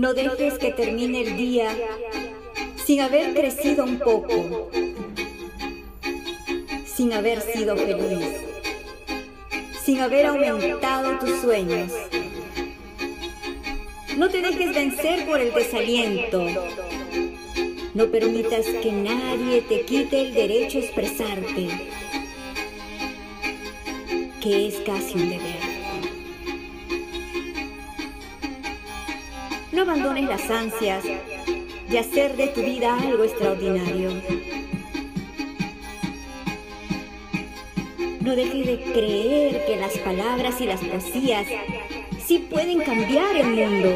No 0.00 0.14
dejes 0.14 0.54
que 0.58 0.72
termine 0.72 1.20
el 1.20 1.36
día 1.36 1.76
sin 2.86 3.02
haber 3.02 3.34
crecido 3.34 3.84
un 3.84 3.98
poco, 3.98 4.70
sin 6.86 7.12
haber 7.12 7.42
sido 7.42 7.76
feliz, 7.76 8.26
sin 9.84 10.00
haber 10.00 10.24
aumentado 10.24 11.18
tus 11.18 11.42
sueños. 11.42 11.92
No 14.16 14.30
te 14.30 14.40
dejes 14.40 14.74
vencer 14.74 15.26
por 15.26 15.38
el 15.38 15.52
desaliento. 15.52 16.46
No 17.92 18.06
permitas 18.06 18.64
que 18.82 18.92
nadie 18.92 19.60
te 19.60 19.82
quite 19.82 20.22
el 20.22 20.32
derecho 20.32 20.78
a 20.78 20.80
expresarte, 20.80 21.68
que 24.40 24.66
es 24.66 24.76
casi 24.80 25.12
un 25.12 25.28
deber. 25.28 25.59
Abandones 29.90 30.28
las 30.28 30.48
ansias 30.48 31.02
de 31.88 31.98
hacer 31.98 32.36
de 32.36 32.46
tu 32.46 32.60
vida 32.60 32.96
algo 32.96 33.24
extraordinario. 33.24 34.10
No 38.20 38.36
dejes 38.36 38.66
de 38.66 38.80
creer 38.92 39.66
que 39.66 39.76
las 39.76 39.98
palabras 39.98 40.60
y 40.60 40.66
las 40.66 40.80
poesías 40.80 41.44
sí 42.24 42.38
pueden 42.38 42.82
cambiar 42.82 43.34
el 43.34 43.48
mundo. 43.48 43.88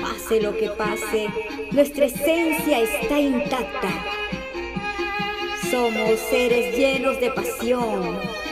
Pase 0.00 0.40
lo 0.40 0.56
que 0.56 0.68
pase, 0.68 1.26
nuestra 1.72 2.04
esencia 2.04 2.80
está 2.82 3.18
intacta. 3.18 3.90
Somos 5.72 6.20
seres 6.30 6.76
llenos 6.78 7.18
de 7.18 7.32
pasión. 7.32 8.44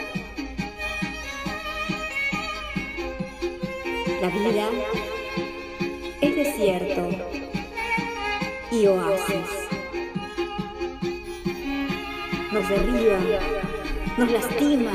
La 4.23 4.29
vida 4.29 4.71
es 6.21 6.37
desierto 6.37 7.09
y 8.71 8.87
oasis. 8.87 9.51
Nos 12.53 12.69
derriba, 12.69 13.19
nos 14.17 14.31
lastima, 14.31 14.93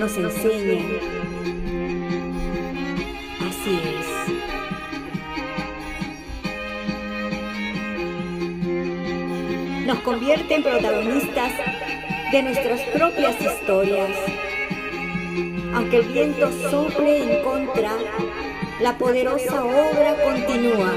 nos 0.00 0.16
enseña. 0.16 0.82
Así 3.48 3.78
es. 3.84 4.08
Nos 9.86 10.00
convierte 10.00 10.56
en 10.56 10.62
protagonistas 10.64 11.52
de 12.32 12.42
nuestras 12.42 12.80
propias 12.80 13.40
historias. 13.40 14.33
Aunque 15.74 15.96
el 15.98 16.06
viento 16.06 16.50
sople 16.70 17.18
en 17.22 17.42
contra, 17.42 17.92
la 18.80 18.96
poderosa 18.96 19.64
obra 19.64 20.14
continúa. 20.22 20.92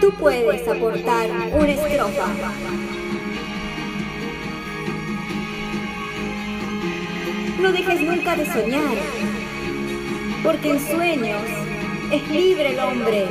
Tú 0.00 0.12
puedes 0.12 0.68
aportar 0.68 1.30
una 1.52 1.70
estrofa. 1.70 2.26
No 7.60 7.72
dejes 7.72 8.00
nunca 8.02 8.36
de 8.36 8.44
soñar, 8.44 8.96
porque 10.42 10.70
en 10.70 10.80
sueños 10.80 11.42
es 12.10 12.28
libre 12.28 12.72
el 12.72 12.78
hombre. 12.78 13.26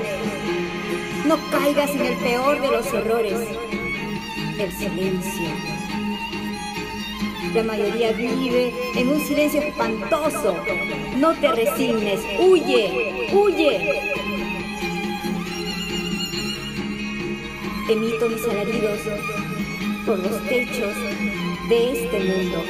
No 1.28 1.38
caigas 1.52 1.92
en 1.92 2.06
el 2.06 2.18
peor 2.18 2.62
de 2.62 2.72
los 2.72 2.94
errores, 2.94 3.40
el 4.58 4.72
silencio. 4.72 5.71
La 7.54 7.64
mayoría 7.64 8.14
vive 8.14 8.74
en 8.96 9.10
un 9.10 9.20
silencio 9.20 9.62
espantoso. 9.62 10.56
No 11.18 11.34
te 11.34 11.50
resignes, 11.50 12.22
huye, 12.40 13.30
huye. 13.34 14.02
Emito 17.90 18.30
mis 18.30 18.44
alaridos 18.46 19.00
por 20.06 20.20
los 20.20 20.48
techos 20.48 20.96
de 21.68 21.92
este 21.92 22.20
mundo. 22.20 22.64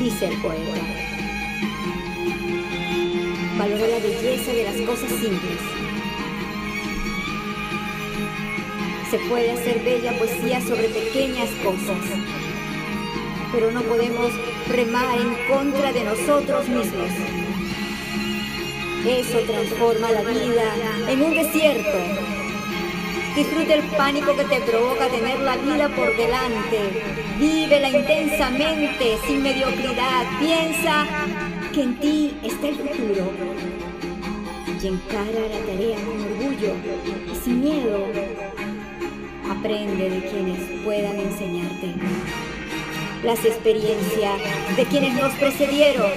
Dice 0.00 0.26
el 0.26 0.36
poeta. 0.38 1.06
Valora 3.56 3.86
la 3.86 3.98
belleza 4.00 4.52
de 4.52 4.64
las 4.64 4.76
cosas 4.82 5.08
simples. 5.08 5.85
Se 9.10 9.18
puede 9.28 9.52
hacer 9.52 9.82
bella 9.84 10.18
poesía 10.18 10.60
sobre 10.60 10.88
pequeñas 10.88 11.48
cosas, 11.62 12.04
pero 13.52 13.70
no 13.70 13.82
podemos 13.82 14.32
remar 14.68 15.16
en 15.18 15.48
contra 15.48 15.92
de 15.92 16.02
nosotros 16.02 16.68
mismos. 16.68 17.10
Eso 19.06 19.38
transforma 19.46 20.10
la 20.10 20.22
vida 20.22 20.74
en 21.08 21.22
un 21.22 21.34
desierto. 21.34 21.98
Disfruta 23.36 23.74
el 23.74 23.82
pánico 23.96 24.34
que 24.34 24.44
te 24.44 24.60
provoca 24.62 25.06
tener 25.08 25.38
la 25.38 25.56
vida 25.56 25.88
por 25.90 26.16
delante. 26.16 26.80
Vívela 27.38 27.88
intensamente, 27.88 29.18
sin 29.26 29.42
mediocridad. 29.42 30.26
Piensa 30.40 31.06
que 31.72 31.82
en 31.82 32.00
ti 32.00 32.36
está 32.42 32.68
el 32.68 32.74
futuro. 32.74 33.30
Y 34.82 34.86
encara 34.88 35.48
la 35.48 35.60
tarea 35.64 35.96
con 35.98 36.20
orgullo 36.20 36.72
y 37.32 37.44
sin 37.44 37.60
miedo. 37.60 38.55
Aprende 39.66 40.10
de 40.10 40.20
quienes 40.20 40.60
puedan 40.84 41.18
enseñarte. 41.18 41.92
Las 43.24 43.44
experiencias 43.44 44.38
de 44.76 44.84
quienes 44.84 45.14
nos 45.14 45.32
precedieron, 45.34 46.08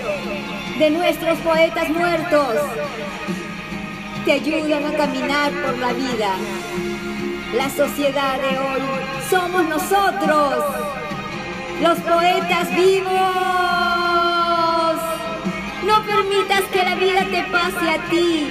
de 0.78 0.92
nuestros 0.92 1.40
poetas 1.40 1.90
muertos, 1.90 2.56
te 4.24 4.34
ayudan 4.34 4.86
a 4.86 4.96
caminar 4.96 5.52
por 5.64 5.76
la 5.80 5.94
vida. 5.94 6.36
La 7.56 7.72
sociedad 7.72 8.38
de 8.40 8.60
hoy 8.60 8.82
somos 9.32 9.64
nosotros, 9.68 10.66
los 11.82 11.98
poetas 12.02 12.76
vivos. 12.76 13.10
No 15.88 16.06
permitas 16.06 16.62
que 16.72 16.84
la 16.84 16.94
vida 16.94 17.26
te 17.32 17.44
pase 17.52 17.90
a 17.90 18.10
ti 18.12 18.48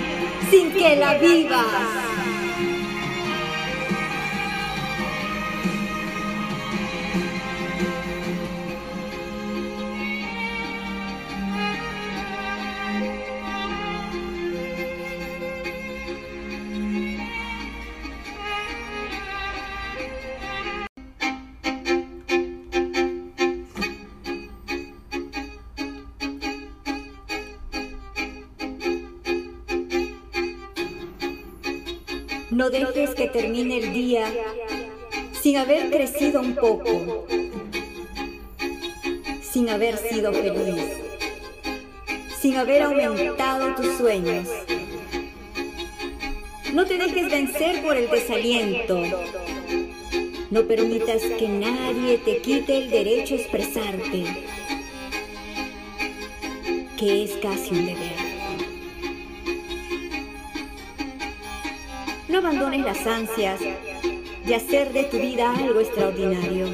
sin 0.50 0.72
que 0.72 0.96
la 0.96 1.14
vivas. 1.18 2.07
No 32.58 32.70
dejes 32.70 33.14
que 33.14 33.28
termine 33.28 33.78
el 33.78 33.92
día 33.92 34.34
sin 35.40 35.58
haber 35.58 35.90
crecido 35.90 36.40
un 36.40 36.56
poco, 36.56 37.24
sin 39.40 39.68
haber 39.68 39.96
sido 39.96 40.32
feliz, 40.32 40.82
sin 42.40 42.56
haber 42.56 42.82
aumentado 42.82 43.76
tus 43.76 43.96
sueños. 43.96 44.48
No 46.74 46.84
te 46.84 46.98
dejes 46.98 47.30
vencer 47.30 47.80
por 47.80 47.96
el 47.96 48.10
desaliento. 48.10 49.04
No 50.50 50.62
permitas 50.64 51.22
que 51.38 51.46
nadie 51.46 52.18
te 52.18 52.38
quite 52.38 52.78
el 52.78 52.90
derecho 52.90 53.36
a 53.36 53.38
expresarte, 53.38 54.24
que 56.98 57.22
es 57.22 57.36
casi 57.40 57.70
un 57.70 57.86
deber. 57.86 58.17
Abandones 62.38 62.84
las 62.84 63.04
ansias 63.04 63.58
de 64.46 64.54
hacer 64.54 64.92
de 64.92 65.02
tu 65.04 65.16
vida 65.16 65.52
algo 65.52 65.80
extraordinario. 65.80 66.68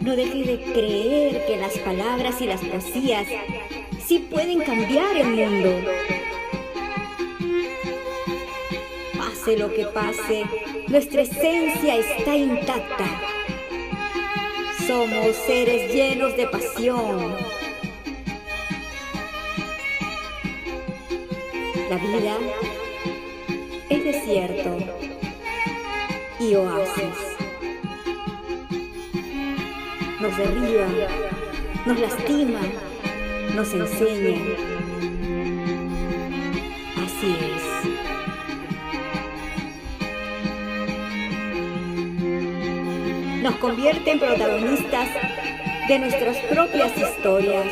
No 0.00 0.16
dejes 0.16 0.44
de 0.44 0.60
creer 0.72 1.46
que 1.46 1.56
las 1.58 1.78
palabras 1.78 2.40
y 2.40 2.46
las 2.46 2.60
poesías 2.62 3.28
sí 4.04 4.18
pueden 4.18 4.62
cambiar 4.62 5.16
el 5.16 5.28
mundo. 5.28 5.70
Pase 9.16 9.56
lo 9.56 9.72
que 9.72 9.86
pase, 9.86 10.42
nuestra 10.88 11.22
esencia 11.22 11.96
está 11.96 12.34
intacta. 12.34 13.22
Somos 14.84 15.36
seres 15.46 15.94
llenos 15.94 16.36
de 16.36 16.48
pasión. 16.48 17.61
La 21.92 21.98
vida 21.98 22.38
es 23.90 24.02
desierto 24.02 24.78
y 26.40 26.54
oasis. 26.54 27.18
nos 30.18 30.34
derriba, 30.38 30.86
nos 31.84 32.00
lastima, 32.00 32.60
nos 33.54 33.74
enseña. 33.74 34.38
Así 36.96 37.36
es. 37.52 37.64
Nos 43.42 43.56
convierte 43.56 44.12
en 44.12 44.18
protagonistas 44.18 45.08
de 45.88 45.98
nuestras 45.98 46.38
propias 46.38 46.96
historias. 46.96 47.66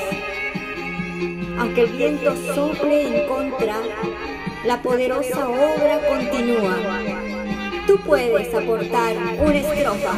Aunque 1.61 1.83
el 1.83 1.93
viento 1.93 2.35
sople 2.55 3.07
en 3.07 3.29
contra, 3.29 3.77
la 4.65 4.83
poderosa 4.83 5.49
obra 5.49 6.01
continúa. 6.07 6.77
Tú 7.87 7.99
puedes 8.01 8.55
aportar 8.55 9.17
una 9.39 9.57
estrofa. 9.57 10.12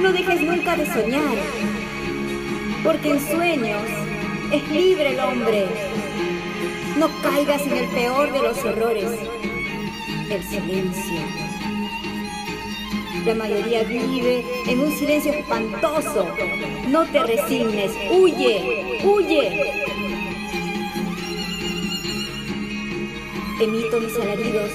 No 0.00 0.12
dejes 0.12 0.40
nunca 0.42 0.76
de 0.76 0.86
soñar, 0.86 1.36
porque 2.82 3.10
en 3.10 3.20
sueños 3.20 3.82
es 4.52 4.68
libre 4.70 5.12
el 5.12 5.20
hombre. 5.20 5.66
No 6.98 7.08
caigas 7.22 7.62
en 7.66 7.76
el 7.76 7.86
peor 7.88 8.32
de 8.32 8.42
los 8.42 8.64
errores, 8.64 9.10
el 10.30 10.42
silencio. 10.42 11.20
La 13.24 13.34
mayoría 13.34 13.84
vive 13.84 14.44
en 14.66 14.80
un 14.80 14.92
silencio 14.92 15.32
espantoso. 15.32 16.26
No 16.90 17.04
te 17.06 17.22
resignes, 17.22 17.92
huye, 18.10 19.00
huye. 19.04 19.72
Emito 23.60 24.00
mis 24.00 24.14
alaridos 24.16 24.70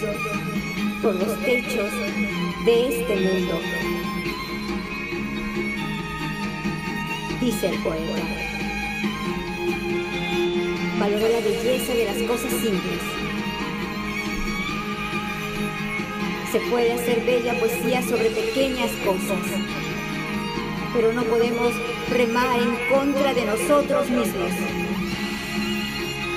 por 1.02 1.16
los 1.16 1.40
techos 1.44 1.92
de 2.66 2.88
este 2.88 3.16
mundo. 3.16 3.60
Dice 7.40 7.70
el 7.70 7.78
poeta. 7.80 8.50
Valora 11.00 11.30
la 11.30 11.40
belleza 11.40 11.94
de 11.94 12.06
las 12.06 12.18
cosas 12.24 12.52
simples. 12.52 13.02
Se 16.52 16.60
puede 16.72 16.92
hacer 16.94 17.24
bella 17.26 17.54
poesía 17.60 18.02
sobre 18.02 18.32
pequeñas 18.32 18.90
cosas, 19.06 19.40
pero 21.00 21.14
no 21.14 21.24
podemos 21.24 21.72
remar 22.10 22.60
en 22.60 22.76
contra 22.94 23.34
de 23.34 23.46
nosotros 23.46 24.10
mismos. 24.10 24.52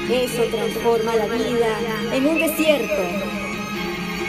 Eso 0.09 0.45
transforma 0.53 1.17
la 1.17 1.27
vida 1.27 1.81
en 2.13 2.27
un 2.27 2.39
desierto. 2.39 3.03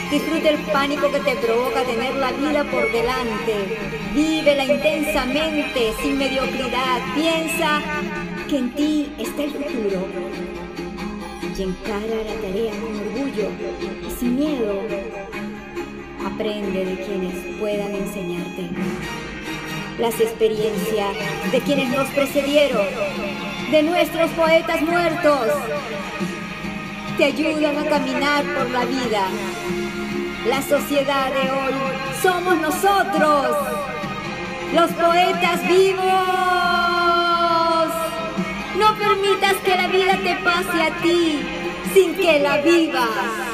Disfruta 0.10 0.50
el 0.50 0.58
pánico 0.72 1.12
que 1.12 1.20
te 1.20 1.36
provoca 1.36 1.84
tener 1.84 2.16
la 2.16 2.32
vida 2.32 2.64
por 2.64 2.92
delante. 2.92 3.78
Vívela 4.16 4.66
intensamente, 4.66 5.94
sin 6.02 6.18
mediocridad. 6.18 7.00
Piensa 7.14 7.82
que 8.50 8.58
en 8.58 8.72
ti 8.74 9.14
está 9.20 9.44
el 9.44 9.52
futuro. 9.52 10.08
Y 11.56 11.62
encara 11.62 12.24
la 12.26 12.42
tarea 12.42 12.72
con 12.82 12.96
orgullo 12.96 13.50
y 14.08 14.20
sin 14.20 14.36
miedo. 14.36 14.82
Aprende 16.26 16.86
de 16.86 17.06
quienes 17.06 17.60
puedan 17.60 17.94
enseñarte. 17.94 19.13
Las 20.00 20.20
experiencias 20.20 21.16
de 21.52 21.60
quienes 21.62 21.90
nos 21.90 22.08
precedieron, 22.10 22.86
de 23.72 23.84
nuestros 23.84 24.32
poetas 24.32 24.82
muertos, 24.82 25.48
te 27.18 27.26
ayudan 27.26 27.78
a 27.78 27.86
caminar 27.86 28.44
por 28.56 28.70
la 28.72 28.86
vida. 28.86 29.28
La 30.48 30.62
sociedad 30.62 31.32
de 31.32 31.52
hoy 31.52 31.74
somos 32.22 32.58
nosotros, 32.58 33.56
los 34.74 34.92
poetas 34.92 35.68
vivos. 35.68 36.04
No 38.78 38.98
permitas 38.98 39.54
que 39.64 39.76
la 39.76 39.88
vida 39.88 40.18
te 40.24 40.36
pase 40.44 40.82
a 40.82 41.02
ti 41.02 41.40
sin 41.94 42.16
que 42.16 42.40
la 42.40 42.58
vivas. 42.58 43.53